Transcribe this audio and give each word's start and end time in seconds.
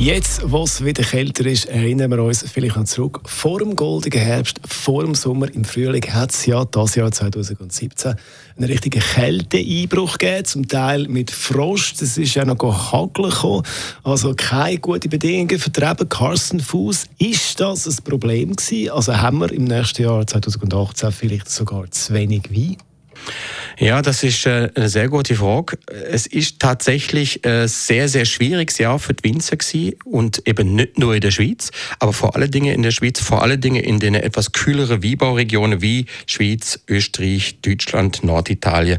Jetzt, 0.00 0.48
wo 0.48 0.62
es 0.62 0.84
wieder 0.84 1.02
kälter 1.02 1.44
ist, 1.44 1.64
erinnern 1.64 2.12
wir 2.12 2.22
uns 2.22 2.44
vielleicht 2.48 2.76
noch 2.76 2.84
zurück. 2.84 3.20
Vor 3.26 3.58
dem 3.58 3.74
goldigen 3.74 4.20
Herbst, 4.20 4.60
vor 4.64 5.02
dem 5.02 5.16
Sommer, 5.16 5.52
im 5.52 5.64
Frühling 5.64 6.04
hat 6.12 6.30
es 6.30 6.46
ja 6.46 6.64
das 6.64 6.94
Jahr 6.94 7.10
2017 7.10 8.14
einen 8.56 8.70
richtigen 8.70 9.00
Kälteeinbruch 9.00 10.18
gegeben, 10.18 10.44
zum 10.44 10.68
Teil 10.68 11.08
mit 11.08 11.32
Frost. 11.32 12.00
Es 12.00 12.16
ist 12.16 12.32
ja 12.36 12.44
noch 12.44 12.92
hageln. 12.92 13.64
Also 14.04 14.34
keine 14.36 14.78
guten 14.78 15.10
Bedingungen 15.10 15.58
für. 15.58 15.72
Carsten 16.08 16.60
Fuß, 16.60 17.06
ist 17.18 17.58
das 17.58 17.88
ein 17.88 18.04
Problem 18.04 18.54
gewesen? 18.54 18.90
Also 18.90 19.16
haben 19.16 19.38
wir 19.38 19.50
im 19.50 19.64
nächsten 19.64 20.02
Jahr 20.02 20.24
2018 20.24 21.10
vielleicht 21.10 21.50
sogar 21.50 21.90
zu 21.90 22.14
wenig 22.14 22.44
Wein? 22.52 22.76
Ja, 23.80 24.02
das 24.02 24.24
ist 24.24 24.44
äh, 24.44 24.70
eine 24.74 24.88
sehr 24.88 25.08
gute 25.08 25.36
Frage. 25.36 25.78
Es 26.10 26.26
ist 26.26 26.58
tatsächlich 26.58 27.44
ein 27.44 27.50
äh, 27.50 27.68
sehr, 27.68 28.08
sehr 28.08 28.24
schwieriges 28.24 28.78
Jahr 28.78 28.98
für 28.98 29.14
die 29.14 29.22
Winzer 29.22 29.56
gewesen 29.56 29.94
und 30.04 30.42
eben 30.48 30.74
nicht 30.74 30.98
nur 30.98 31.14
in 31.14 31.20
der 31.20 31.30
Schweiz, 31.30 31.70
aber 32.00 32.12
vor 32.12 32.34
allen 32.34 32.50
Dingen 32.50 32.74
in 32.74 32.82
der 32.82 32.90
Schweiz, 32.90 33.20
vor 33.20 33.40
allen 33.40 33.60
Dingen 33.60 33.84
in 33.84 34.00
den 34.00 34.16
etwas 34.16 34.50
kühleren 34.50 35.04
Weinbauregionen 35.04 35.80
wie 35.80 36.06
Schweiz, 36.26 36.80
Österreich, 36.88 37.58
Deutschland, 37.62 38.24
Norditalien. 38.24 38.98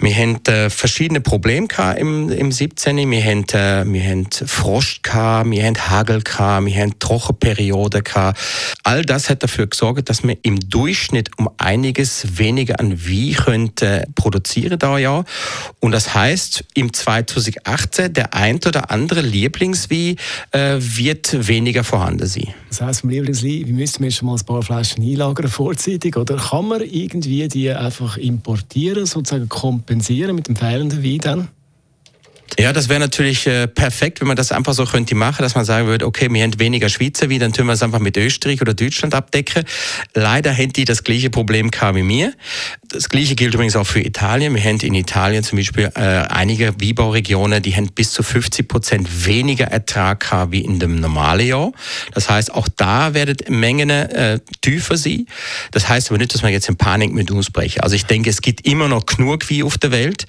Wir 0.00 0.14
haben 0.14 0.40
äh, 0.46 0.70
verschiedene 0.70 1.20
Probleme 1.20 1.68
im, 1.98 2.30
im 2.30 2.52
17. 2.52 3.10
Wir 3.10 3.22
haben, 3.22 3.92
wir 3.92 4.02
haben 4.02 4.28
Frost 4.46 5.02
wir 5.04 5.12
haben 5.12 5.76
Hagel 5.90 6.22
wir 6.24 6.74
haben 6.74 6.98
Trockenperioden. 6.98 8.02
All 8.82 9.02
das 9.02 9.28
hat 9.28 9.42
dafür 9.42 9.66
gesorgt, 9.66 10.08
dass 10.08 10.22
wir 10.22 10.38
im 10.40 10.58
Durchschnitt 10.70 11.28
um 11.36 11.50
einiges 11.58 12.38
weniger 12.38 12.80
an 12.80 12.98
Wein 13.06 13.34
könnte 13.34 14.05
produzieren 14.14 14.78
da 14.78 14.98
ja. 14.98 15.24
Und 15.80 15.92
das 15.92 16.14
heißt, 16.14 16.64
im 16.74 16.92
2018 16.92 18.12
der 18.12 18.34
ein 18.34 18.56
oder 18.56 18.90
andere 18.90 19.20
Lieblingswein 19.20 20.16
äh, 20.52 20.76
wird 20.78 21.48
weniger 21.48 21.84
vorhanden 21.84 22.26
sein. 22.26 22.54
Das 22.68 22.80
heißt, 22.80 23.00
vom 23.02 23.10
Lieblingswein, 23.10 23.66
wie 23.66 23.72
müssten 23.72 24.02
wir 24.02 24.10
schon 24.10 24.26
mal 24.26 24.36
ein 24.36 24.44
paar 24.44 24.62
Flaschen 24.62 25.02
einlagern 25.02 25.48
vorzeitig? 25.48 26.16
Oder 26.16 26.36
kann 26.36 26.68
man 26.68 26.80
irgendwie 26.80 27.48
die 27.48 27.70
einfach 27.70 28.16
importieren, 28.16 29.06
sozusagen 29.06 29.48
kompensieren 29.48 30.34
mit 30.36 30.48
dem 30.48 30.56
fehlenden 30.56 31.02
Wein 31.02 31.18
dann? 31.18 31.48
Ja, 32.58 32.72
das 32.72 32.88
wäre 32.88 33.00
natürlich 33.00 33.46
äh, 33.46 33.66
perfekt, 33.68 34.20
wenn 34.20 34.28
man 34.28 34.36
das 34.36 34.50
einfach 34.50 34.72
so 34.72 34.86
könnte 34.86 35.14
machen, 35.14 35.42
dass 35.42 35.54
man 35.54 35.66
sagen 35.66 35.88
würde, 35.88 36.06
okay, 36.06 36.28
wir 36.30 36.42
haben 36.42 36.58
weniger 36.58 36.88
Schweizer 36.88 37.28
wie, 37.28 37.38
dann 37.38 37.52
tun 37.52 37.66
wir 37.66 37.74
es 37.74 37.82
einfach 37.82 37.98
mit 37.98 38.16
Österreich 38.16 38.62
oder 38.62 38.72
Deutschland 38.72 39.14
abdecken. 39.14 39.64
Leider 40.14 40.56
haben 40.56 40.72
die 40.72 40.86
das 40.86 41.04
gleiche 41.04 41.28
Problem 41.28 41.70
wie 41.70 42.02
mir. 42.02 42.32
Das 42.88 43.10
gleiche 43.10 43.34
gilt 43.34 43.52
übrigens 43.52 43.76
auch 43.76 43.86
für 43.86 44.00
Italien. 44.00 44.54
Wir 44.54 44.62
haben 44.62 44.80
in 44.80 44.94
Italien 44.94 45.42
zum 45.44 45.58
Beispiel 45.58 45.90
äh, 45.94 46.00
einige 46.00 46.74
Weinbauregionen, 46.80 47.62
die 47.62 47.74
haben 47.76 47.90
bis 47.92 48.12
zu 48.12 48.22
50 48.22 48.66
Prozent 48.66 49.26
weniger 49.26 49.66
Ertrag 49.66 50.26
wie 50.50 50.60
in 50.60 50.78
dem 50.78 50.98
normalen 50.98 51.46
Jahr. 51.46 51.72
Das 52.12 52.28
heißt, 52.28 52.52
auch 52.52 52.68
da 52.76 53.14
werden 53.14 53.36
Mengen 53.48 53.90
äh, 53.90 54.40
tiefer 54.60 54.96
sein. 54.96 55.26
Das 55.72 55.88
heißt 55.88 56.10
aber 56.10 56.18
nicht, 56.18 56.34
dass 56.34 56.42
man 56.42 56.52
jetzt 56.52 56.68
in 56.68 56.76
Panik 56.76 57.12
mit 57.12 57.30
uns 57.30 57.50
brechen. 57.50 57.80
Also 57.80 57.96
ich 57.96 58.06
denke, 58.06 58.30
es 58.30 58.40
gibt 58.40 58.66
immer 58.66 58.88
noch 58.88 59.06
genug 59.06 59.48
wie 59.50 59.62
auf 59.62 59.78
der 59.78 59.90
Welt, 59.90 60.26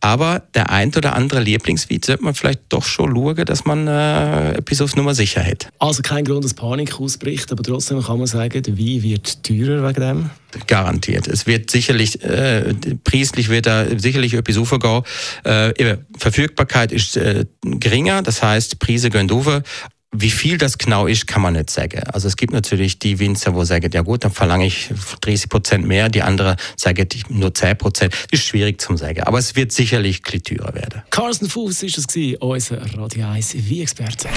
aber 0.00 0.42
der 0.54 0.70
ein 0.70 0.94
oder 0.94 1.14
andere 1.14 1.40
Lieblingswein 1.40 2.00
sollte 2.02 2.24
man 2.24 2.34
vielleicht 2.34 2.60
doch 2.68 2.84
schon 2.84 3.14
schauen, 3.14 3.44
dass 3.44 3.64
man 3.64 3.86
äh, 3.86 4.52
etwas 4.54 4.80
auf 4.80 4.96
Nummer 4.96 5.14
sicher 5.14 5.44
hat. 5.44 5.68
Also 5.78 6.02
kein 6.02 6.24
Grund, 6.24 6.44
dass 6.44 6.54
Panik 6.54 6.98
ausbricht, 7.00 7.50
aber 7.52 7.62
trotzdem 7.62 8.02
kann 8.02 8.18
man 8.18 8.26
sagen, 8.26 8.62
der 8.62 8.78
Wein 8.78 9.02
wird 9.02 9.42
teurer 9.42 9.86
wegen 9.86 10.00
dem? 10.00 10.30
Garantiert. 10.66 11.28
Es 11.28 11.46
wird 11.46 11.70
sicherlich, 11.70 12.22
äh, 12.24 12.74
preislich 13.04 13.48
wird 13.48 13.66
da 13.66 13.86
sicherlich 13.96 14.34
etwas 14.34 14.56
aufgehen. 14.56 15.02
Äh, 15.44 15.96
Verfügbarkeit 16.18 16.92
ist 16.92 17.16
äh, 17.16 17.44
geringer, 17.62 18.22
das 18.22 18.42
heißt, 18.42 18.78
Preise 18.80 19.10
gehen 19.10 19.30
auf. 19.30 19.62
Wie 20.12 20.30
viel 20.30 20.58
das 20.58 20.76
genau 20.76 21.06
ist, 21.06 21.28
kann 21.28 21.40
man 21.40 21.52
nicht 21.52 21.70
sagen. 21.70 22.02
Also 22.12 22.26
es 22.26 22.36
gibt 22.36 22.52
natürlich 22.52 22.98
die 22.98 23.20
Winzer, 23.20 23.54
wo 23.54 23.64
sagen, 23.64 23.88
ja 23.92 24.02
gut, 24.02 24.24
dann 24.24 24.32
verlange 24.32 24.66
ich 24.66 24.90
30 25.20 25.48
Prozent 25.48 25.86
mehr, 25.86 26.08
die 26.08 26.22
andere 26.22 26.56
sagen 26.76 27.06
nur 27.28 27.54
10 27.54 27.78
Prozent. 27.78 28.12
Das 28.12 28.40
ist 28.40 28.46
schwierig 28.46 28.80
zu 28.80 28.96
sagen, 28.96 29.22
aber 29.22 29.38
es 29.38 29.54
wird 29.54 29.70
sicherlich 29.70 30.22
teurer 30.22 30.74
werden. 30.74 31.02
Carsten 31.10 31.48
Fuß 31.48 31.84
ist 31.84 31.98
es 31.98 32.08
gewesen, 32.08 32.38
unser 32.40 32.82
Radio 32.98 33.28
1 33.28 33.54
Wie-Experte. 33.54 34.28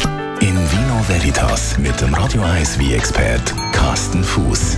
In 0.42 0.56
Vino 0.56 1.04
Veritas 1.08 1.78
mit 1.80 2.00
dem 2.00 2.14
Radio 2.14 2.44
1 2.44 2.78
Wie-Expert 2.78 3.54
Carsten 3.72 4.24
Fuß. 4.24 4.78